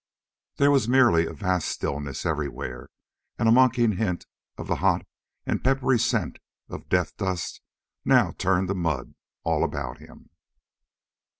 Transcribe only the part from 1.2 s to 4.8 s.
a vast stillness everywhere, and a mocking hint of the